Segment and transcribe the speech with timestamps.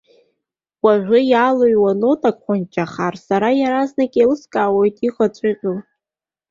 [0.83, 5.77] Уажәа иалыҩуа нотак хәанчахар, сара иаразнак еилыскаауеит иҟаҵәҟьоу.